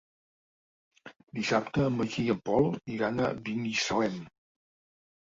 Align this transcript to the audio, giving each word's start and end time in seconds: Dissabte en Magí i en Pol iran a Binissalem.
Dissabte 1.39 1.83
en 1.89 1.93
Magí 1.99 2.23
i 2.29 2.31
en 2.35 2.39
Pol 2.49 2.65
iran 2.93 3.19
a 3.19 3.27
Binissalem. 3.49 4.17